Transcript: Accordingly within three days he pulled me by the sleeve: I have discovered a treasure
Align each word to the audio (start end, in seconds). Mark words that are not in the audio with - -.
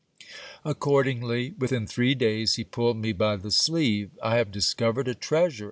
Accordingly 0.65 1.53
within 1.59 1.85
three 1.85 2.15
days 2.15 2.55
he 2.55 2.63
pulled 2.63 2.97
me 2.97 3.11
by 3.13 3.35
the 3.35 3.51
sleeve: 3.51 4.09
I 4.23 4.37
have 4.37 4.49
discovered 4.51 5.07
a 5.07 5.13
treasure 5.13 5.59